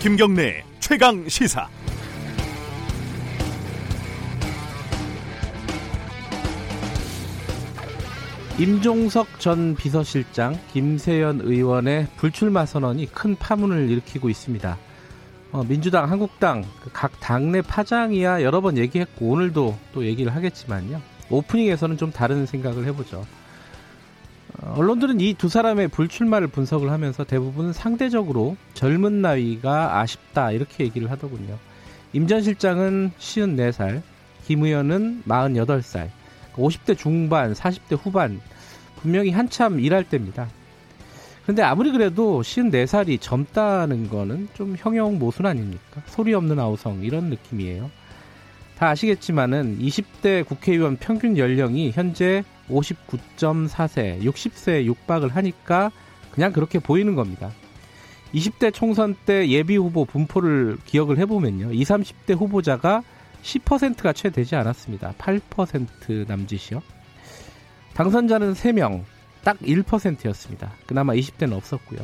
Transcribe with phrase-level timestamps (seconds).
[0.00, 1.68] 김경래 최강 시사.
[8.60, 14.78] 임종석 전 비서실장, 김세연 의원의 불출마 선언이 큰 파문을 일으키고 있습니다.
[15.50, 21.02] 어, 민주당, 한국당 그각 당내 파장이야 여러 번 얘기했고 오늘도 또 얘기를 하겠지만요.
[21.28, 23.26] 오프닝에서는 좀 다른 생각을 해보죠.
[24.62, 31.10] 어, 언론들은 이 두 사람의 불출마를 분석을 하면서 대부분 상대적으로 젊은 나이가 아쉽다 이렇게 얘기를
[31.10, 31.58] 하더군요.
[32.12, 34.02] 임 전 실장은 54살,
[34.46, 36.08] 김 의원은 48살,
[36.56, 38.40] 50대 중반, 40대 후반
[38.96, 40.48] 분명히 한참 일할 때입니다.
[41.46, 46.02] 근데 아무리 그래도 54살이 젊다는 거는 좀 형용 모순 아닙니까?
[46.06, 47.90] 소리 없는 아우성 이런 느낌이에요.
[48.78, 55.90] 다 아시겠지만은 20대 국회의원 평균 연령이 현재 59.4세, 60세에 육박을 하니까
[56.30, 57.50] 그냥 그렇게 보이는 겁니다.
[58.34, 61.72] 20대 총선 때 예비 후보 분포를 기억을 해보면요.
[61.72, 63.02] 20, 30대 후보자가
[63.42, 65.14] 10%가 채 되지 않았습니다.
[65.18, 66.82] 8% 남짓이요.
[67.94, 69.02] 당선자는 3명,
[69.42, 70.72] 딱 1%였습니다.
[70.86, 72.00] 그나마 20대는 없었고요.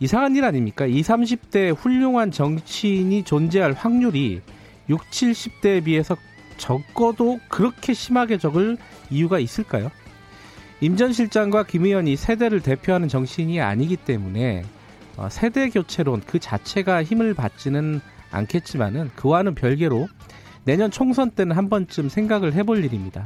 [0.00, 0.86] 이상한 일 아닙니까?
[0.86, 4.40] 20, 30대 훌륭한 정치인이 존재할 확률이
[4.88, 6.16] 60, 70대에 비해서
[6.60, 8.76] 적어도 그렇게 심하게 적을
[9.10, 9.90] 이유가 있을까요?
[10.82, 14.62] 임 전 실장과 김 의원이 세대를 대표하는 정치인이 아니기 때문에
[15.16, 18.00] 어, 세대 교체론 그 자체가 힘을 받지는
[18.30, 20.08] 않겠지만은 그와는 별개로
[20.64, 23.24] 내년 총선 때는 한 번쯤 생각을 해볼 일입니다.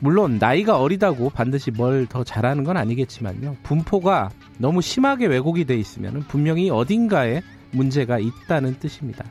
[0.00, 3.56] 물론 나이가 어리다고 반드시 뭘 더 잘하는 건 아니겠지만요.
[3.62, 9.24] 분포가 너무 심하게 왜곡이 돼 있으면 분명히 어딘가에 문제가 있다는 뜻입니다.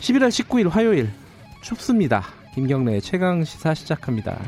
[0.00, 1.10] 11월 19일 화요일
[1.66, 2.22] 춥습니다.
[2.54, 4.40] 김경래의 최강 시사 시작합니다.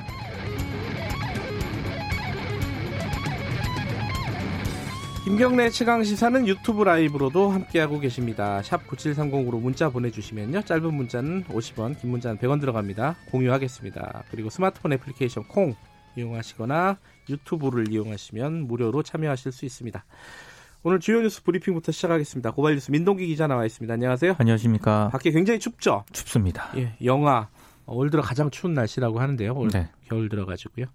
[5.24, 8.62] 김경래 최강 시사는 유튜브 라이브로도 함께하고 계십니다.
[8.62, 10.62] 샵 9730으로 문자 보내주시면요.
[10.62, 13.17] 짧은 문자는 50원, 긴 문자는 100원 들어갑니다.
[13.33, 14.23] 공유하겠습니다.
[14.30, 15.74] 그리고 스마트폰 애플리케이션 콩
[16.17, 20.05] 이용하시거나 유튜브를 이용하시면 무료로 참여하실 수 있습니다.
[20.84, 22.52] 오늘 주요 뉴스 브리핑부터 시작하겠습니다.
[22.52, 23.92] 고발 뉴스 민동기 기자 나와 있습니다.
[23.92, 24.36] 안녕하세요.
[24.39, 25.08] 안녕하십니까.
[25.11, 26.05] 밖에 굉장히 춥죠?
[26.12, 26.70] 춥습니다.
[26.77, 27.48] 예, 영하
[27.86, 29.55] 올 들어 가장 추운 날씨라고 하는데요.
[29.55, 29.89] 올 네.
[30.08, 30.86] 겨울 들어가지고요.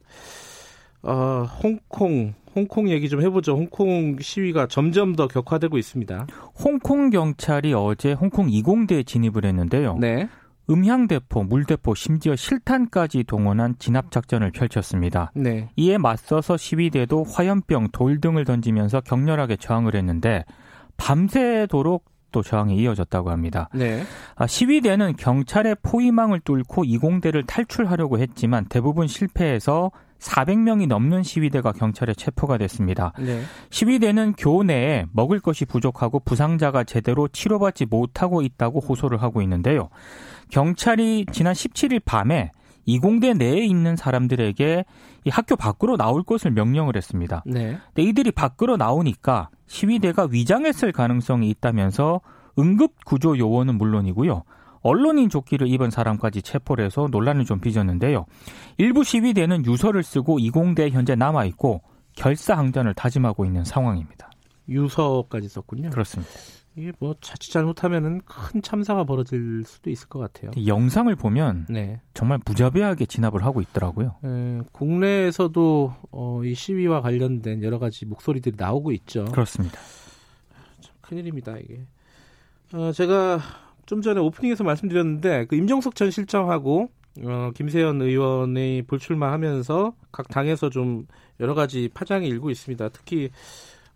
[1.03, 3.55] 어, 홍콩 홍콩 얘기 좀 해보죠.
[3.55, 6.27] 홍콩 시위가 점점 더 격화되고 있습니다.
[6.63, 9.97] 홍콩 경찰이 어제 홍콩 이공대에 진입을 했는데요.
[10.00, 10.29] 네.
[10.69, 15.31] 음향대포, 물대포, 심지어 실탄까지 동원한 진압 작전을 펼쳤습니다.
[15.35, 15.69] 네.
[15.75, 20.46] 이에 맞서서 시위대도 화염병, 돌 등을 던지면서 격렬하게 저항을 했는데
[20.97, 23.69] 밤새도록 또 저항이 이어졌다고 합니다.
[23.74, 24.03] 네.
[24.35, 29.91] 아, 시위대는 경찰의 포위망을 뚫고 이공대를 탈출하려고 했지만 대부분 실패해서
[30.23, 33.13] 400명이 넘는 시위대가 경찰에 체포가 됐습니다.
[33.19, 33.41] 네.
[33.69, 39.89] 시위대는 교내에 먹을 것이 부족하고 부상자가 제대로 치료받지 못하고 있다고 호소를 하고 있는데요.
[40.50, 42.51] 경찰이 지난 17일 밤에
[42.85, 44.85] 이공대 내에 있는 사람들에게
[45.25, 47.44] 이 학교 밖으로 나올 것을 명령을 했습니다.
[47.45, 47.78] 네.
[47.94, 52.22] 근데 이들이 밖으로 나오니까 시위대가 위장했을 가능성이 있다면서
[52.59, 54.44] 응급 구조 요원은 물론이고요.
[54.83, 58.25] 언론인 조끼를 입은 사람까지 체포를 해서 논란을 좀 빚었는데요.
[58.77, 61.81] 일부 시위대는 유서를 쓰고 이공대에 현재 남아 있고
[62.16, 64.29] 결사항전을 다짐하고 있는 상황입니다.
[64.69, 65.89] 유서까지 썼군요.
[65.89, 66.31] 그렇습니다.
[66.75, 70.51] 이게 뭐 자칫 잘못하면은 큰 참사가 벌어질 수도 있을 것 같아요.
[70.66, 72.01] 영상을 보면 네.
[72.15, 74.15] 정말 무자비하게 진압을 하고 있더라고요.
[74.23, 79.25] 에, 국내에서도 어, 이 시위와 관련된 여러 가지 목소리들이 나오고 있죠.
[79.25, 79.77] 그렇습니다.
[81.01, 81.85] 큰일입니다 이게.
[82.73, 83.39] 어, 제가
[83.85, 86.89] 좀 전에 오프닝에서 말씀드렸는데 그 임정석 전 실장하고
[87.23, 91.05] 어, 김세연 의원이 불출마하면서 각 당에서 좀
[91.39, 92.89] 여러 가지 파장이 일고 있습니다.
[92.89, 93.29] 특히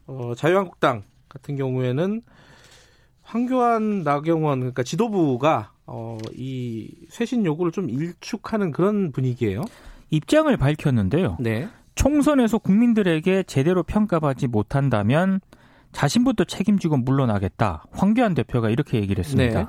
[0.05, 2.21] 어, 자유한국당 같은 경우에는
[3.23, 9.65] 황교안, 나경원 그러니까 지도부가 어, 이 쇄신 요구를 좀 일축하는 그런 분위기예요.
[10.09, 11.37] 입장을 밝혔는데요.
[11.39, 11.67] 네.
[11.95, 15.41] 총선에서 국민들에게 제대로 평가받지 못한다면
[15.91, 17.85] 자신부터 책임지고 물러나겠다.
[17.91, 19.59] 황교안 대표가 이렇게 얘기를 했습니다.
[19.59, 19.65] 네.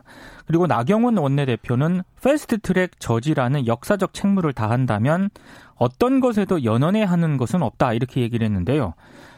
[0.46, 5.30] 그리고 나경원 원내대표는 패스트트랙 저지라는 역사적 책무를 다한다면
[5.76, 7.92] 어떤 것에도 연연해 하는 것은 없다.
[7.92, 8.94] 이렇게 얘기를 했는데요.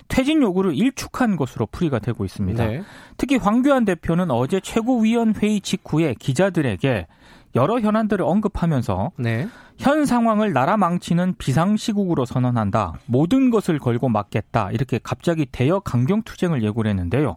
[0.09, 2.67] 퇴진 요구를 일축한 것으로 풀이가 되고 있습니다.
[2.67, 2.83] 네.
[3.17, 7.07] 특히 황교안 대표는 어제 최고위원회의 직후에 기자들에게
[7.55, 9.49] 여러 현안들을 언급하면서 네.
[9.79, 12.95] 현 상황을 나라 망치는 비상시국으로 선언한다.
[13.07, 14.71] 모든 것을 걸고 막겠다.
[14.73, 17.37] 이렇게 갑자기 대여 강경 투쟁을 예고를 했는데요.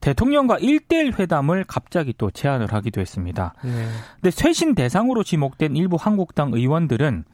[0.00, 3.54] 대통령과 1대1 회담을 갑자기 또 제안을 하기도 했습니다.
[3.62, 3.86] 네.
[4.16, 7.24] 근데 쇄신 대상으로 지목된 일부 한국당 의원들은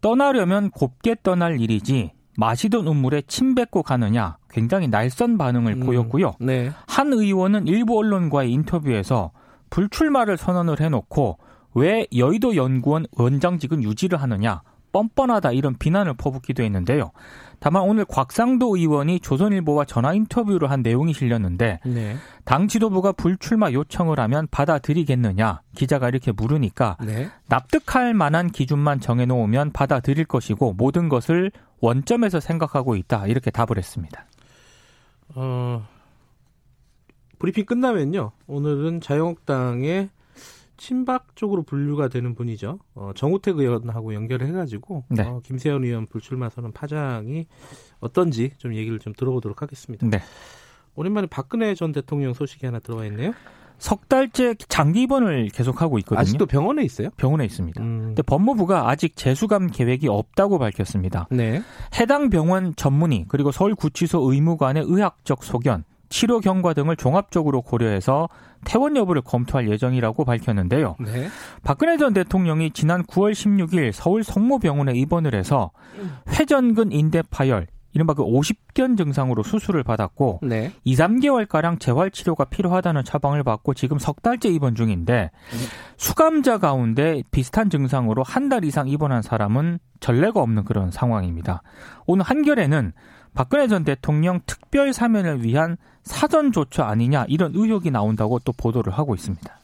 [0.00, 6.34] 떠나려면 곱게 떠날 일이지 마시던 음물에 침 뱉고 가느냐 굉장히 날선 반응을 음, 보였고요.
[6.40, 6.70] 네.
[6.86, 9.32] 한 의원은 일부 언론과의 인터뷰에서
[9.72, 11.38] 불출마를 선언을 해놓고
[11.74, 14.60] 왜 여의도 연구원 원장직은 유지를 하느냐
[14.92, 17.12] 뻔뻔하다 이런 비난을 퍼붓기도 했는데요.
[17.58, 22.16] 다만 오늘 곽상도 의원이 조선일보와 전화 인터뷰를 한 내용이 실렸는데 네.
[22.44, 27.30] 당 지도부가 불출마 요청을 하면 받아들이겠느냐 기자가 이렇게 물으니까 네.
[27.46, 34.26] 납득할 만한 기준만 정해놓으면 받아들일 것이고 모든 것을 원점에서 생각하고 있다 이렇게 답을 했습니다.
[35.34, 35.86] 어,
[37.42, 40.10] 브리핑 끝나면요 오늘은 자유한국당의
[40.76, 42.78] 친박 쪽으로 분류가 되는 분이죠.
[42.94, 45.24] 어, 정우택 의원하고 연결을 해가지고 네.
[45.24, 47.46] 어, 김세현 의원 불출마 선언 파장이
[47.98, 50.06] 어떤지 좀 얘기를 좀 들어보도록 하겠습니다.
[50.06, 50.20] 네.
[50.94, 53.32] 오랜만에 박근혜 전 대통령 소식이 하나 들어와 있네요.
[53.78, 56.20] 석 달째 장기 입원을 계속하고 있거든요.
[56.20, 57.08] 아직도 병원에 있어요?
[57.16, 57.82] 병원에 있습니다.
[57.82, 57.98] 음.
[58.06, 61.26] 근데 법무부가 아직 재수감 계획이 없다고 밝혔습니다.
[61.32, 61.60] 네.
[61.98, 68.28] 해당 병원 전문의 그리고 서울구치소 의무관의 의학적 소견 치료 경과 등을 종합적으로 고려해서
[68.64, 70.96] 퇴원 여부를 검토할 예정이라고 밝혔는데요.
[71.00, 71.28] 네.
[71.64, 75.70] 박근혜 전 대통령이 지난 9월 16일 서울 성모병원에 입원을 해서
[76.28, 80.72] 회전근 인대 파열, 이른바 그 50견 증상으로 수술을 받았고 네.
[80.84, 85.30] 2, 3개월가량 재활 치료가 필요하다는 처방을 받고 지금 석 달째 입원 중인데
[85.96, 91.62] 수감자 가운데 비슷한 증상으로 한 달 이상 입원한 사람은 전례가 없는 그런 상황입니다.
[92.06, 92.92] 오늘 한겨레는
[93.34, 99.14] 박근혜 전 대통령 특별 사면을 위한 사전 조처 아니냐 이런 의혹이 나온다고 또 보도를 하고
[99.14, 99.58] 있습니다.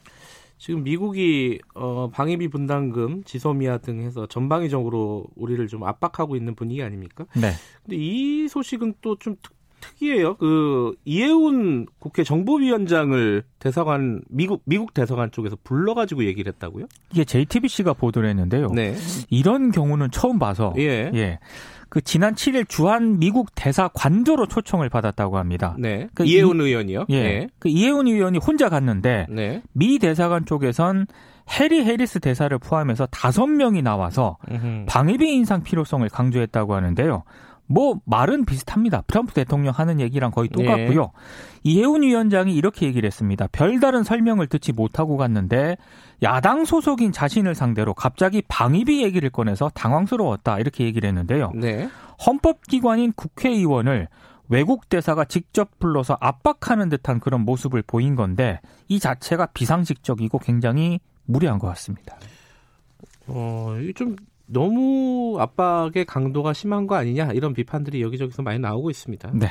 [0.57, 7.25] 지금 미국이 어, 방위비 분담금, 지소미아 등 해서 전방위적으로 우리를 좀 압박하고 있는 분위기 아닙니까?
[7.33, 7.51] 네.
[7.83, 9.58] 근데 이 소식은 또 좀 특
[10.01, 10.35] 이해요.
[10.35, 16.85] 그 이해운 국회 정보위원장을 대사관 미국 미국 대사관 쪽에서 불러가지고 얘기를 했다고요?
[17.11, 18.67] 이게 JTBC가 보도를 했는데요.
[18.67, 18.95] 네.
[19.29, 21.11] 이런 경우는 처음 봐서 예.
[21.13, 21.39] 예.
[21.89, 25.75] 그 지난 7일 주한 미국 대사 관저로 초청을 받았다고 합니다.
[25.79, 26.07] 네.
[26.13, 27.05] 그 이해운 이, 의원이요?
[27.09, 27.23] 예.
[27.23, 27.47] 네.
[27.57, 29.61] 그 이해운 의원이 혼자 갔는데 네.
[29.73, 31.07] 미 대사관 쪽에선
[31.49, 34.37] 해리 해리스 대사를 포함해서 다섯 명이 나와서
[34.85, 37.23] 방위비 인상 필요성을 강조했다고 하는데요.
[37.71, 39.03] 뭐 말은 비슷합니다.
[39.05, 41.01] 트럼프 대통령 하는 얘기랑 거의 똑같고요.
[41.01, 41.11] 네.
[41.63, 43.47] 이해운 위원장이 이렇게 얘기를 했습니다.
[43.51, 45.77] 별다른 설명을 듣지 못하고 갔는데
[46.23, 51.51] 야당 소속인 자신을 상대로 갑자기 방위비 얘기를 꺼내서 당황스러웠다 이렇게 얘기를 했는데요.
[51.53, 51.87] 네.
[52.25, 54.07] 헌법기관인 국회의원을
[54.47, 61.59] 외국 대사가 직접 불러서 압박하는 듯한 그런 모습을 보인 건데 이 자체가 비상식적이고 굉장히 무리한
[61.59, 62.17] 것 같습니다.
[63.27, 64.15] 어, 좀
[64.51, 69.31] 너무 압박의 강도가 심한 거 아니냐 이런 비판들이 여기저기서 많이 나오고 있습니다.
[69.33, 69.49] 네.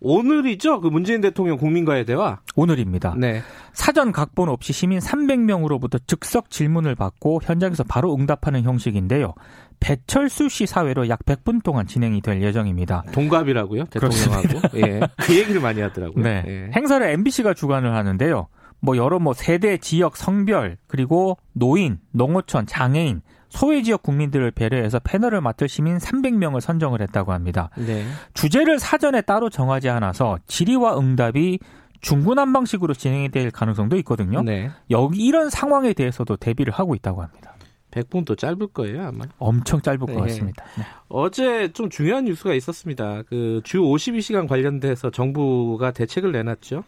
[0.00, 0.80] 오늘이죠?
[0.80, 2.40] 그 문재인 대통령 국민과의 대화?
[2.56, 3.14] 오늘입니다.
[3.16, 3.40] 네.
[3.72, 9.34] 사전 각본 없이 시민 300명으로부터 즉석 질문을 받고 현장에서 바로 응답하는 형식인데요.
[9.80, 13.04] 배철수 씨 사회로 약 100분 동안 진행이 될 예정입니다.
[13.12, 13.84] 동갑이라고요?
[13.84, 14.78] 대통령하고?
[14.78, 15.00] 예.
[15.22, 16.22] 그 얘기를 많이 하더라고요.
[16.22, 16.44] 네.
[16.46, 16.70] 예.
[16.76, 18.48] 행사를 MBC가 주관을 하는데요.
[18.84, 25.40] 뭐 여러 뭐 세대, 지역, 성별, 그리고 노인, 농어촌, 장애인, 소외 지역 국민들을 배려해서 패널을
[25.40, 27.70] 맡을 시민 300명을 선정을 했다고 합니다.
[27.78, 28.04] 네.
[28.34, 31.60] 주제를 사전에 따로 정하지 않아서 질의와 응답이
[32.02, 34.42] 중구난방식으로 진행이 될 가능성도 있거든요.
[34.42, 34.70] 네.
[34.90, 37.53] 여기 이런 상황에 대해서도 대비를 하고 있다고 합니다.
[37.94, 39.24] 100분도 짧을 거예요, 아마.
[39.38, 40.14] 엄청 짧을 네.
[40.14, 40.64] 것 같습니다.
[40.76, 40.84] 네.
[41.08, 43.22] 어제 좀 중요한 뉴스가 있었습니다.
[43.22, 46.84] 그 주 52시간 관련돼서 정부가 대책을 내놨죠.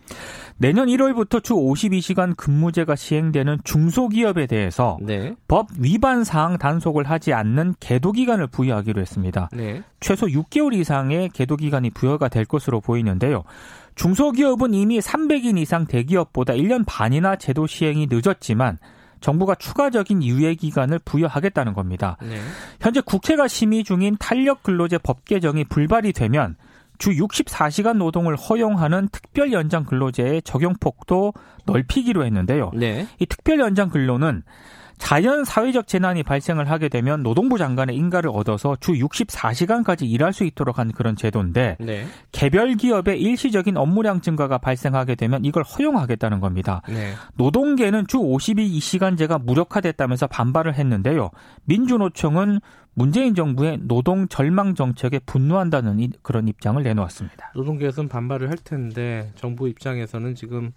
[0.59, 5.35] 내년 1월부터 주 52시간 근무제가 시행되는 중소기업에 대해서 네.
[5.49, 9.49] 법 위반 사항 단속을 하지 않는 계도 기간을 부여하기로 했습니다.
[9.53, 9.83] 네.
[10.01, 13.45] 최소 6개월 이상의 계도 기간이 부여가 될 것으로 보이는데요.
[13.95, 18.79] 중소기업은 이미 300인 이상 대기업보다 1년 반이나 제도 시행이 늦었지만
[19.21, 22.17] 정부가 추가적인 유예 기간을 부여하겠다는 겁니다.
[22.23, 22.41] 네.
[22.81, 26.57] 현재 국회가 심의 중인 탄력 근로제 법 개정이 불발이 되면
[26.99, 31.35] 주 64시간 노동을 허용하는 특별 연장 근로제의 적용 폭도
[31.67, 32.71] 넓히기로 했는데요.
[32.75, 33.07] 네.
[33.19, 34.43] 이 특별 연장 근로는
[34.99, 40.79] 자연 사회적 재난이 발생을 하게 되면 노동부 장관의 인가를 얻어서 주 64시간까지 일할 수 있도록
[40.79, 42.07] 한 그런 제도인데 네.
[42.33, 46.83] 개별 기업의 일시적인 업무량 증가가 발생하게 되면 이걸 허용하겠다는 겁니다.
[46.89, 47.13] 네.
[47.35, 51.31] 노동계는 주 52시간제가 무력화됐다면서 반발을 했는데요.
[51.65, 52.61] 민주노총은
[52.95, 57.53] 문재인 정부의 노동 절망 정책에 분노한다는 그런 입장을 내놓았습니다.
[57.55, 60.73] 노동계에서는 반발을 할 텐데 정부 입장에서는 지금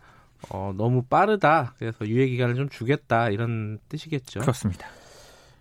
[0.50, 1.75] 어, 너무 빠르다.
[1.77, 4.39] 그래서 유예 기간을 좀 주겠다 이런 뜻이겠죠.
[4.39, 4.88] 그렇습니다.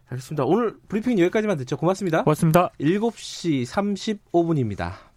[0.09, 0.45] 알겠습니다.
[0.45, 1.77] 오늘 브리핑 여기까지만 듣죠.
[1.77, 2.25] 고맙습니다.
[2.25, 2.71] 고맙습니다.
[2.81, 5.08] 7시 35분입니다.